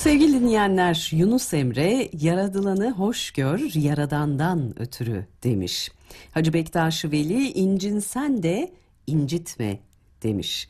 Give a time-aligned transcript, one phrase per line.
[0.00, 5.90] Sevgili dinleyenler Yunus Emre yaradılanı hoş gör yaradandan ötürü demiş.
[6.30, 8.72] Hacı Bektaş Veli incinsen de
[9.06, 9.78] incitme
[10.22, 10.68] demiş.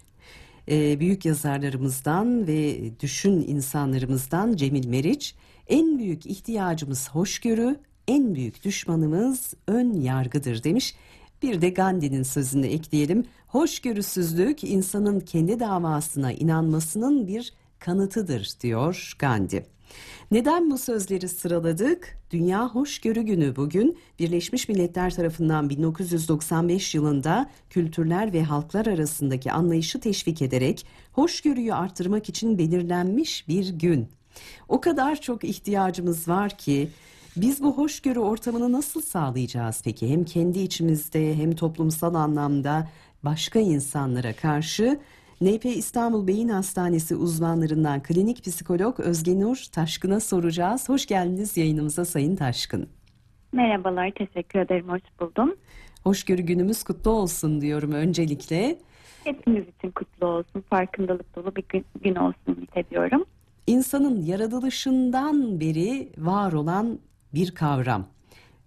[0.70, 5.34] Ee, büyük yazarlarımızdan ve düşün insanlarımızdan Cemil Meriç
[5.68, 7.76] en büyük ihtiyacımız hoşgörü,
[8.08, 10.94] en büyük düşmanımız ön yargıdır demiş.
[11.42, 13.24] Bir de Gandhi'nin sözünü ekleyelim.
[13.46, 19.64] Hoşgörüsüzlük insanın kendi davasına inanmasının bir kanıtıdır diyor Gandhi.
[20.30, 22.18] Neden bu sözleri sıraladık?
[22.30, 30.42] Dünya Hoşgörü Günü bugün Birleşmiş Milletler tarafından 1995 yılında kültürler ve halklar arasındaki anlayışı teşvik
[30.42, 34.08] ederek hoşgörüyü arttırmak için belirlenmiş bir gün.
[34.68, 36.88] O kadar çok ihtiyacımız var ki
[37.36, 40.08] biz bu hoşgörü ortamını nasıl sağlayacağız peki?
[40.08, 42.88] Hem kendi içimizde hem toplumsal anlamda
[43.22, 44.98] başka insanlara karşı
[45.40, 50.88] NP İstanbul Beyin Hastanesi uzmanlarından klinik psikolog Özge Nur Taşkın'a soracağız.
[50.88, 52.88] Hoş geldiniz yayınımıza Sayın Taşkın.
[53.52, 55.56] Merhabalar, teşekkür ederim, hoş buldum.
[56.04, 58.78] Hoşgörü günümüz kutlu olsun diyorum öncelikle.
[59.24, 63.24] Hepimiz için kutlu olsun, farkındalık dolu bir gün, gün olsun ümit ediyorum.
[63.66, 66.98] İnsanın yaratılışından beri var olan
[67.34, 68.06] bir kavram.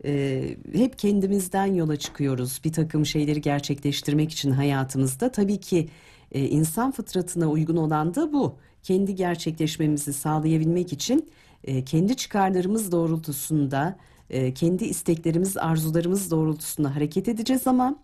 [0.06, 5.32] Ee, hep kendimizden yola çıkıyoruz bir takım şeyleri gerçekleştirmek için hayatımızda.
[5.32, 5.90] Tabii ki
[6.34, 8.56] e, insan fıtratına uygun olan da bu.
[8.84, 11.30] Kendi gerçekleşmemizi sağlayabilmek için
[11.64, 13.98] e, kendi çıkarlarımız doğrultusunda,
[14.30, 17.96] e, kendi isteklerimiz, arzularımız doğrultusunda hareket edeceğiz ama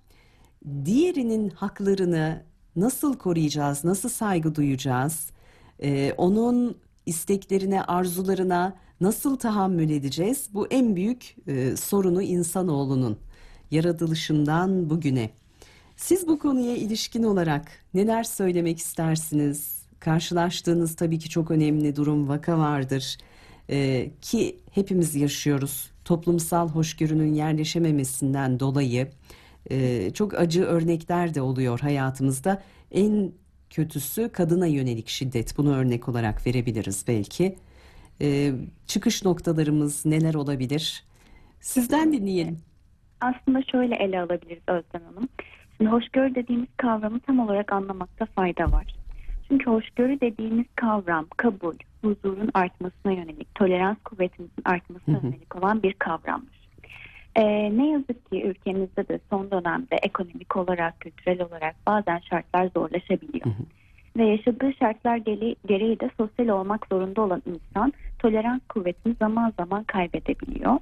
[0.85, 2.43] diğerinin haklarını
[2.75, 5.29] nasıl koruyacağız, nasıl saygı duyacağız,
[5.83, 10.49] e, onun isteklerine, arzularına nasıl tahammül edeceğiz?
[10.53, 13.17] Bu en büyük e, sorunu insanoğlunun
[13.71, 15.29] yaratılışından bugüne.
[15.99, 19.83] Siz bu konuya ilişkin olarak neler söylemek istersiniz?
[19.99, 23.17] Karşılaştığınız tabii ki çok önemli durum vaka vardır.
[23.69, 25.91] Ee, ki hepimiz yaşıyoruz.
[26.05, 29.07] Toplumsal hoşgörünün yerleşememesinden dolayı
[29.71, 32.63] e, çok acı örnekler de oluyor hayatımızda.
[32.91, 33.31] En
[33.69, 35.57] kötüsü kadına yönelik şiddet.
[35.57, 37.55] Bunu örnek olarak verebiliriz belki.
[38.21, 38.51] Ee,
[38.87, 41.03] çıkış noktalarımız neler olabilir?
[41.59, 42.59] Sizden dinleyelim.
[43.21, 45.29] Aslında şöyle ele alabiliriz Özlem Hanım.
[45.79, 48.85] Şimdi hoşgörü dediğimiz kavramı tam olarak anlamakta fayda var.
[49.47, 55.25] Çünkü hoşgörü dediğimiz kavram kabul, huzurun artmasına yönelik, tolerans kuvvetimizin artmasına hı hı.
[55.25, 56.59] yönelik olan bir kavramdır.
[57.35, 63.45] Ee, ne yazık ki ülkemizde de son dönemde ekonomik olarak, kültürel olarak bazen şartlar zorlaşabiliyor.
[63.45, 63.63] Hı hı.
[64.17, 65.17] Ve yaşadığı şartlar
[65.67, 70.77] gereği de sosyal olmak zorunda olan insan tolerans kuvvetini zaman zaman kaybedebiliyor.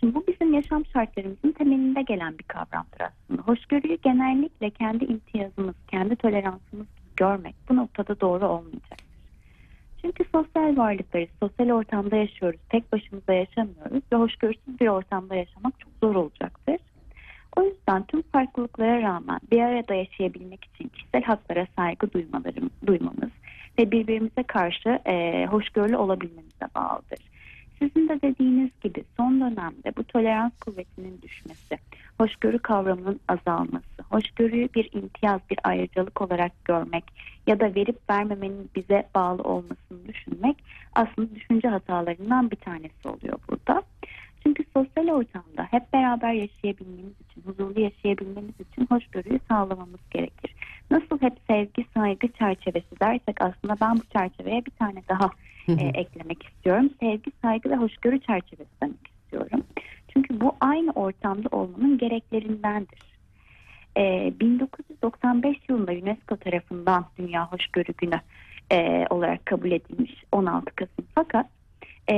[0.00, 3.42] Şimdi bu bizim yaşam şartlarımızın temelinde gelen bir kavramdır aslında.
[3.42, 9.10] Hoşgörüyü genellikle kendi imtiyazımız, kendi toleransımız görmek bu noktada doğru olmayacaktır.
[10.02, 15.92] Çünkü sosyal varlıklarız, sosyal ortamda yaşıyoruz, tek başımıza yaşamıyoruz ve hoşgörüsüz bir ortamda yaşamak çok
[16.02, 16.76] zor olacaktır.
[17.56, 23.30] O yüzden tüm farklılıklara rağmen bir arada yaşayabilmek için kişisel haklara saygı duymalarım, duymamız
[23.78, 27.29] ve birbirimize karşı e, hoşgörülü olabilmemize bağlıdır.
[27.82, 31.78] Sizin de dediğiniz gibi son dönemde bu tolerans kuvvetinin düşmesi,
[32.18, 37.04] hoşgörü kavramının azalması, hoşgörüyü bir imtiyaz, bir ayrıcalık olarak görmek
[37.46, 40.56] ya da verip vermemenin bize bağlı olmasını düşünmek
[40.94, 43.82] aslında düşünce hatalarından bir tanesi oluyor burada.
[44.42, 50.54] Çünkü sosyal ortamda hep beraber yaşayabilmemiz için, huzurlu yaşayabilmemiz için hoşgörüyü sağlamamız gerekir.
[50.90, 55.30] Nasıl hep sevgi, saygı çerçevesi dersek aslında ben bu çerçeveye bir tane daha
[55.68, 56.90] e, eklemek istiyorum.
[57.00, 59.64] Sevgi, saygı ve hoşgörü çerçevesi demek istiyorum.
[60.08, 63.00] Çünkü bu aynı ortamda olmanın gereklerindendir.
[63.96, 68.20] E, 1995 yılında UNESCO tarafından Dünya Hoşgörü Günü
[68.72, 71.06] e, olarak kabul edilmiş 16 Kasım.
[71.14, 71.46] Fakat
[72.10, 72.14] e,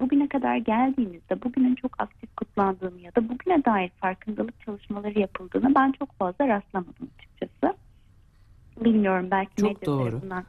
[0.00, 5.92] bugüne kadar geldiğimizde bugünün çok aktif kutlandığını ya da bugüne dair farkındalık çalışmaları yapıldığını ben
[5.92, 7.76] çok fazla rastlamadım açıkçası.
[8.84, 10.10] Bilmiyorum belki çok medya doğru.
[10.10, 10.44] tarafından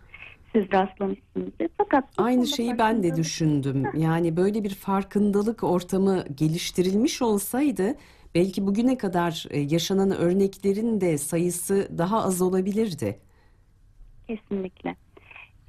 [0.53, 1.69] siz rastlamışsınızdır.
[1.77, 3.83] Fakat aynı şeyi ben de düşündüm.
[3.97, 7.95] Yani böyle bir farkındalık ortamı geliştirilmiş olsaydı
[8.35, 13.19] belki bugüne kadar e, yaşanan örneklerin de sayısı daha az olabilirdi.
[14.27, 14.95] Kesinlikle.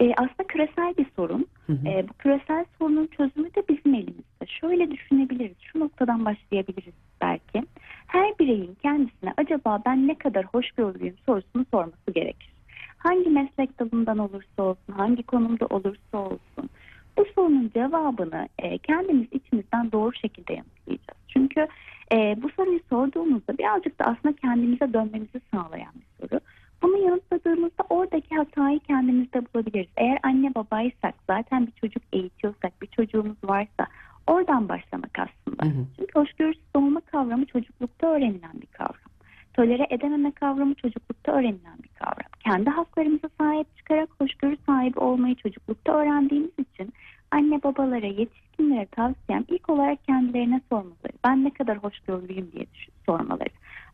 [0.00, 1.46] Ee, aslında küresel bir sorun.
[1.66, 1.88] Hı hı.
[1.88, 4.46] Ee, bu küresel sorunun çözümü de bizim elimizde.
[4.46, 5.56] Şöyle düşünebiliriz.
[5.72, 7.62] Şu noktadan başlayabiliriz belki.
[8.08, 12.58] Her bireyin kendisine acaba ben ne kadar hoşgörülüyüm sorusunu sorması gerekir
[12.98, 16.70] hangi meslek dalından olursa olsun, hangi konumda olursa olsun
[17.18, 21.18] bu sorunun cevabını e, kendimiz içimizden doğru şekilde yanıtlayacağız.
[21.28, 21.66] Çünkü
[22.12, 26.40] e, bu soruyu sorduğumuzda birazcık da aslında kendimize dönmemizi sağlayan bir soru.
[26.82, 29.90] Bunu yanıtladığımızda oradaki hatayı kendimizde bulabiliriz.
[29.96, 33.86] Eğer anne babaysak zaten bir çocuk eğitiyorsak bir çocuğumuz varsa
[34.26, 35.64] oradan başlamak aslında.
[35.64, 35.84] Hı hı.
[35.96, 39.08] Çünkü hoşgörüsüz olma kavramı çocuklukta öğrenilen bir kavram.
[39.54, 42.30] Tolere edememe kavramı çocuklukta öğrenilen bir kavram.
[42.44, 46.92] Kendi haklarımıza sahip çıkarak hoşgörü sahibi olmayı çocuklukta öğrendiğimiz için
[47.30, 51.12] anne babalara, yetişkinlere tavsiyem ilk olarak kendilerine sormaları.
[51.24, 52.66] Ben ne kadar hoşgörülüyüm diye
[53.06, 53.48] sormaları.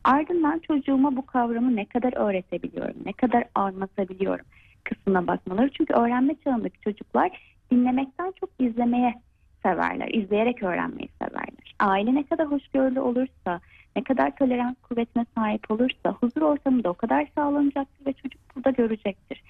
[0.04, 4.44] Ardından çocuğuma bu kavramı ne kadar öğretebiliyorum, ne kadar anlatabiliyorum
[4.84, 5.70] kısmına bakmaları.
[5.70, 7.30] Çünkü öğrenme çağındaki çocuklar
[7.70, 9.14] dinlemekten çok izlemeye
[9.62, 10.08] severler.
[10.08, 11.74] İzleyerek öğrenmeyi severler.
[11.78, 13.60] Aile ne kadar hoşgörülü olursa,
[13.96, 18.70] ne kadar tolerans kuvvetine sahip olursa huzur ortamı da o kadar sağlanacaktır ve çocuk burada
[18.70, 19.42] görecektir.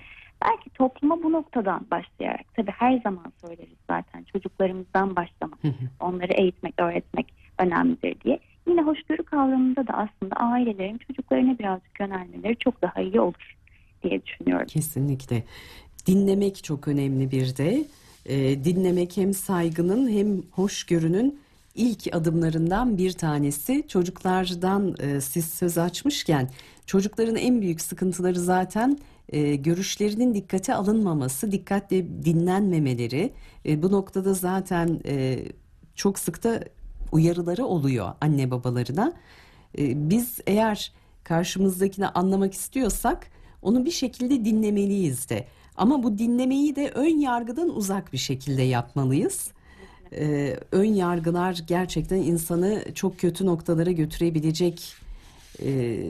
[0.45, 5.59] Belki topluma bu noktadan başlayarak, tabii her zaman söyleriz zaten çocuklarımızdan başlamak,
[6.01, 7.27] onları eğitmek, öğretmek
[7.59, 8.39] önemlidir diye.
[8.69, 13.57] Yine hoşgörü kavramında da aslında ailelerin çocuklarına birazcık yönelmeleri çok daha iyi olur
[14.03, 14.67] diye düşünüyorum.
[14.67, 15.43] Kesinlikle.
[16.07, 17.85] Dinlemek çok önemli bir de.
[18.27, 21.41] Ee, dinlemek hem saygının hem hoşgörünün
[21.75, 23.85] ilk adımlarından bir tanesi.
[23.89, 26.51] Çocuklardan e, siz söz açmışken
[26.87, 28.99] çocukların en büyük sıkıntıları zaten
[29.29, 33.33] e, görüşlerinin dikkate alınmaması, dikkatle dinlenmemeleri.
[33.67, 35.45] E, bu noktada zaten e,
[35.95, 36.61] çok sık da
[37.13, 39.13] uyarıları oluyor anne babalarına.
[39.79, 40.93] E, biz eğer
[41.25, 43.27] karşımızdakini anlamak istiyorsak
[43.63, 45.47] onu bir şekilde dinlemeliyiz de.
[45.77, 49.51] Ama bu dinlemeyi de ön yargıdan uzak bir şekilde yapmalıyız.
[50.13, 54.95] Ee, ön yargılar gerçekten insanı çok kötü noktalara götürebilecek
[55.63, 56.01] e,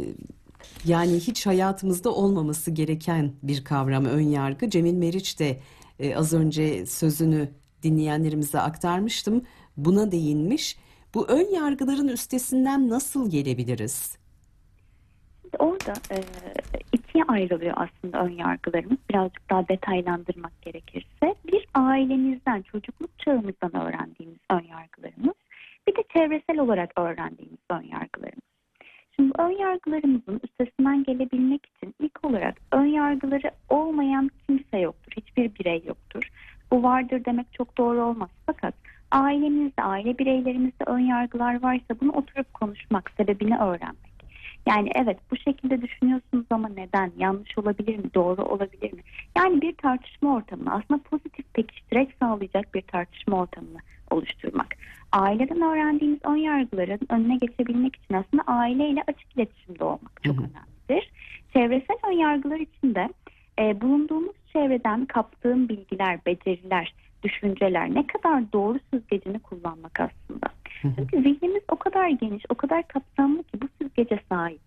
[0.85, 4.71] yani hiç hayatımızda olmaması gereken bir kavram ön yargı.
[4.71, 5.61] Cemil Meriç de
[5.99, 7.49] e, az önce sözünü
[7.83, 9.43] dinleyenlerimize aktarmıştım.
[9.77, 10.77] Buna değinmiş.
[11.15, 14.17] Bu ön yargıların üstesinden nasıl gelebiliriz?
[15.59, 16.21] Orada e,
[17.15, 18.99] ikiye ayrılıyor aslında ön yargılarımız.
[19.11, 21.35] Birazcık daha detaylandırmak gerekirse.
[21.53, 25.35] Bir ailemizden, çocukluk çağımızdan öğrendiğimiz ön yargılarımız.
[25.89, 28.45] Bir de çevresel olarak öğrendiğimiz ön yargılarımız.
[29.17, 35.13] Şimdi ön yargılarımızın üstesinden gelebilmek için ilk olarak ön yargıları olmayan kimse yoktur.
[35.17, 36.31] Hiçbir birey yoktur.
[36.71, 38.31] Bu vardır demek çok doğru olmaz.
[38.47, 38.75] Fakat
[39.11, 44.14] ailemizde, aile bireylerimizde ön yargılar varsa bunu oturup konuşmak, sebebini öğrenmek.
[44.67, 47.13] Yani evet bu şekilde düşünüyorsunuz ama neden?
[47.19, 48.15] Yanlış olabilir mi?
[48.15, 49.01] Doğru olabilir mi?
[49.37, 53.79] Yani bir tartışma ortamını aslında pozitif pekiştirek sağlayacak bir tartışma ortamını
[54.11, 54.77] oluşturmak.
[55.13, 60.45] Aileden öğrendiğimiz ön yargıların önüne geçebilmek için aslında aileyle açık iletişimde olmak çok Hı hı.
[60.45, 61.13] önemlidir.
[61.53, 63.09] Çevresel ön yargılar için de
[63.59, 66.95] e, bulunduğumuz çevreden kaptığım bilgiler, beceriler,
[67.25, 70.47] düşünceler ne kadar doğru süzgecini kullanmak aslında.
[70.83, 74.63] Çünkü zihnimiz o kadar geniş, o kadar kapsamlı ki bu süzgece sahip.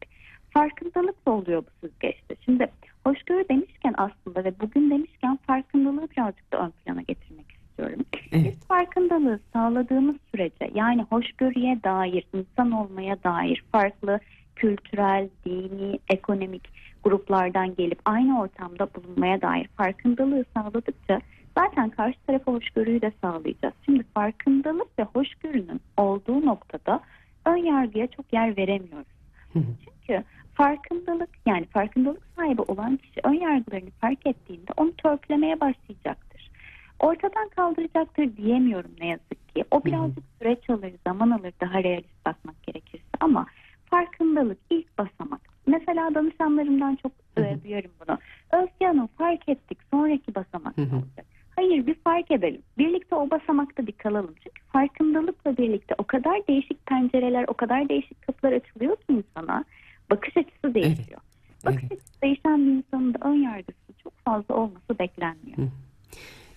[0.49, 2.35] Farkındalık da oluyor bu süzgeçte.
[2.45, 2.67] Şimdi
[3.05, 8.05] hoşgörü demişken aslında ve bugün demişken farkındalığı birazcık da ön plana getirmek istiyorum.
[8.31, 8.45] Evet.
[8.45, 14.19] Biz farkındalığı sağladığımız sürece yani hoşgörüye dair, insan olmaya dair farklı
[14.55, 16.69] kültürel, dini, ekonomik
[17.03, 21.21] gruplardan gelip aynı ortamda bulunmaya dair farkındalığı sağladıkça
[21.57, 23.73] zaten karşı tarafa hoşgörüyü de sağlayacağız.
[23.85, 26.99] Şimdi farkındalık ve hoşgörünün olduğu noktada
[27.45, 29.17] ön yargıya çok yer veremiyoruz.
[29.53, 30.23] Çünkü
[30.53, 36.51] farkındalık yani farkındalık sahibi olan kişi ön yargılarını fark ettiğinde onu törpülemeye başlayacaktır.
[36.99, 39.63] Ortadan kaldıracaktır diyemiyorum ne yazık ki.
[39.71, 43.45] O birazcık süreç alır, zaman alır daha realist bakmak gerekirse ama
[43.85, 45.41] farkındalık ilk basamak.
[45.67, 47.63] Mesela danışanlarımdan çok Hı e, hı.
[47.63, 48.17] duyarım bunu.
[48.51, 50.95] Özge Hanım fark ettik sonraki basamak Hı ne hı.
[50.95, 51.25] olacak?
[51.57, 52.61] Hayır bir fark edelim.
[52.77, 54.33] Birlikte o basamakta bir kalalım.
[54.43, 59.65] Çünkü farkındalıkla birlikte o kadar değişik pencereler, o kadar değişik kapılar açılıyor ki insana.
[60.11, 61.21] Bakış açısı değişiyor.
[61.65, 61.91] Bakış Evet.
[61.91, 65.57] açısı değişen bir insanın da ön yargısı çok fazla olması beklenmiyor.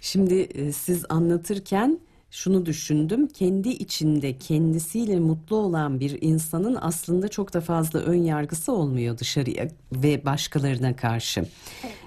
[0.01, 1.99] Şimdi e, siz anlatırken
[2.31, 3.27] şunu düşündüm.
[3.27, 9.69] Kendi içinde kendisiyle mutlu olan bir insanın aslında çok da fazla ön yargısı olmuyor dışarıya
[9.93, 11.45] ve başkalarına karşı.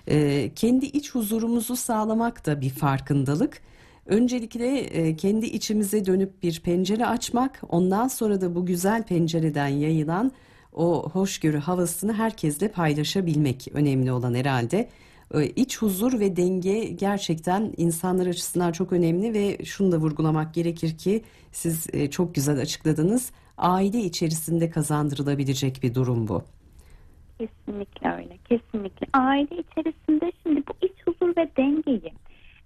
[0.08, 3.62] E, kendi iç huzurumuzu sağlamak da bir farkındalık.
[4.06, 10.32] Öncelikle e, kendi içimize dönüp bir pencere açmak, ondan sonra da bu güzel pencereden yayılan
[10.74, 14.90] o hoşgörü havasını herkesle paylaşabilmek önemli olan herhalde.
[15.34, 20.98] E, İç huzur ve denge gerçekten insanlar açısından çok önemli ve şunu da vurgulamak gerekir
[20.98, 23.32] ki siz e, çok güzel açıkladınız.
[23.58, 26.44] Aile içerisinde kazandırılabilecek bir durum bu.
[27.38, 28.38] Kesinlikle öyle.
[28.50, 29.08] Kesinlikle.
[29.14, 32.14] Aile içerisinde şimdi bu iç huzur ve dengeyi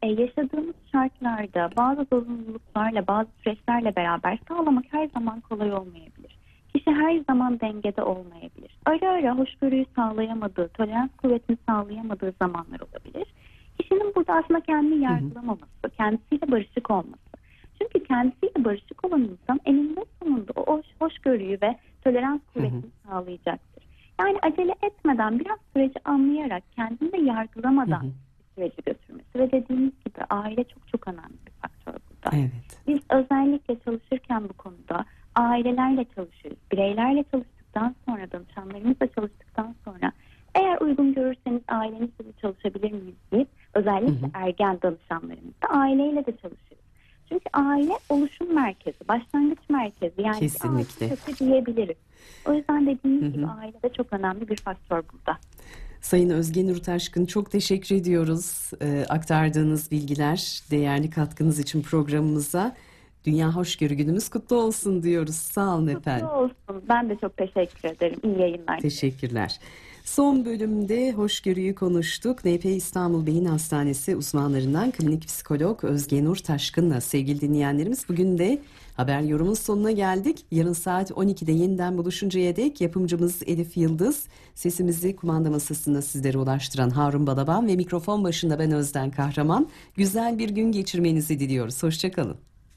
[0.04, 6.38] e, yaşadığımız şartlarda bazı zorunluluklarla, bazı süreçlerle beraber sağlamak her zaman kolay olmayabilir.
[6.76, 8.78] Kişi her zaman dengede olmayabilir.
[8.86, 13.28] ara ara hoşgörüyü sağlayamadığı, tolerans kuvvetini sağlayamadığı zamanlar olabilir.
[13.80, 17.28] Kişinin burada aslında kendini yargılamaması, kendisiyle barışık olması.
[17.82, 23.84] Çünkü kendisiyle barışık olan insan eninde sonunda o hoş, hoşgörüyü ve tolerans kuvvetini sağlayacaktır.
[24.20, 28.27] Yani acele etmeden biraz süreci anlayarak kendini de yargılamadan Hı hı.
[28.58, 32.38] Süreci götürmesi ve dediğimiz gibi aile çok çok önemli bir faktör burada.
[32.38, 32.82] Evet.
[32.88, 36.60] Biz özellikle çalışırken bu konuda ailelerle çalışıyoruz.
[36.72, 40.12] Bireylerle çalıştıktan sonra, danışanlarımızla çalıştıktan sonra
[40.56, 46.88] eğer uygun görürseniz ailenizle de çalışabilir miyiz deyip özellikle ergen danışanlarımızla aileyle de çalışıyoruz.
[47.30, 50.22] Çünkü aile oluşum merkezi, başlangıç merkezi.
[50.22, 51.06] Yani Kesinlikle.
[51.06, 51.98] aile diyebiliriz.
[52.46, 53.32] O yüzden dediğimiz Hı hı.
[53.32, 55.38] gibi aile de çok önemli bir faktör burada.
[56.02, 58.72] Sayın Özge Nur Taşkın çok teşekkür ediyoruz.
[58.82, 62.76] Ee, aktardığınız bilgiler, değerli katkınız için programımıza.
[63.26, 65.36] Dünya Hoşgörü Günümüz kutlu olsun diyoruz.
[65.36, 66.26] Sağ olun efendim.
[66.26, 66.84] Mutlu olsun.
[66.90, 68.20] Ben de çok teşekkür ederim.
[68.24, 68.80] İyi yayınlar.
[68.80, 69.60] Teşekkürler.
[70.08, 72.46] Son bölümde hoşgörüyü konuştuk.
[72.46, 78.10] NP İstanbul Beyin Hastanesi uzmanlarından klinik psikolog Özge Nur Taşkın'la sevgili dinleyenlerimiz.
[78.10, 78.62] Bugün de
[78.96, 80.46] haber yorumun sonuna geldik.
[80.52, 87.28] Yarın saat 12'de yeniden buluşuncaya dek yapımcımız Elif Yıldız, sesimizi kumanda masasında sizlere ulaştıran Harun
[87.28, 89.70] Balaban ve mikrofon başında ben Özden Kahraman.
[89.96, 91.84] Güzel bir gün geçirmenizi diliyoruz.
[91.84, 92.38] Hoşçakalın.